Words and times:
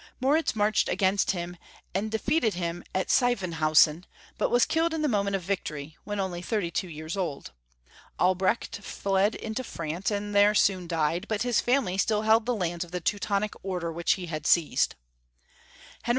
Moritz 0.19 0.55
marched 0.55 0.89
against 0.89 1.29
him, 1.29 1.57
and 1.93 2.09
defeated 2.09 2.55
him 2.55 2.83
at 2.91 3.11
Sievenhausen< 3.11 4.05
but 4.35 4.49
was 4.49 4.65
killed 4.65 4.95
in 4.95 5.03
the 5.03 5.07
moment 5.07 5.35
of 5.35 5.43
vic 5.43 5.63
tory, 5.63 5.95
when 6.05 6.19
only 6.19 6.41
thirty 6.41 6.71
two 6.71 6.87
years 6.89 7.15
old. 7.15 7.51
Albrecht 8.19 8.77
fled 8.77 9.35
into 9.35 9.63
France, 9.63 10.09
and 10.09 10.33
there 10.33 10.55
soon 10.55 10.87
died, 10.87 11.27
but 11.29 11.41
liis 11.41 11.61
family 11.61 11.99
still 11.99 12.23
held 12.23 12.47
the 12.47 12.55
lands 12.55 12.83
of 12.83 12.89
the 12.89 12.99
Teutonic 12.99 13.53
order 13.61 13.93
Avhich 13.93 14.15
he 14.15 14.25
had 14.25 14.47
seized. 14.47 14.95
Henry 16.01 16.07
II. 16.07 16.09